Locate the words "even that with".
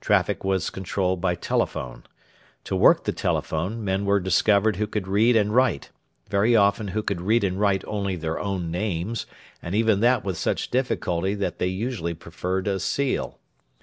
9.74-10.38